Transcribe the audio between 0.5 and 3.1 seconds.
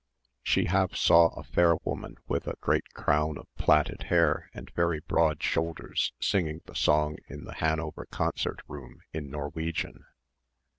half saw a fair woman with a great